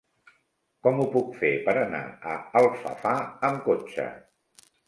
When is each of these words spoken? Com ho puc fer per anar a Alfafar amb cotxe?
Com 0.87 1.01
ho 1.03 1.05
puc 1.15 1.35
fer 1.41 1.51
per 1.69 1.75
anar 1.81 2.01
a 2.31 2.39
Alfafar 2.63 3.15
amb 3.51 3.63
cotxe? 3.69 4.09